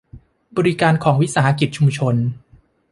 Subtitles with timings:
[0.57, 2.15] บริการของวิสาหกิจชุมชน